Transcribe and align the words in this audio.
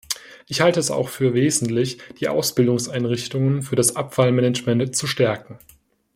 Ich 0.47 0.61
halte 0.61 0.79
es 0.79 0.89
auch 0.89 1.09
für 1.09 1.35
wesentlich, 1.35 1.99
die 2.19 2.27
Ausbildungseinrichtungen 2.27 3.61
für 3.61 3.75
das 3.75 3.95
Abfallmanagement 3.95 4.95
zu 4.95 5.05
stärken. 5.05 5.59